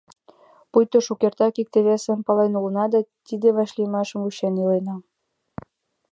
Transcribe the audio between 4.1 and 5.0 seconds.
вучен иленна...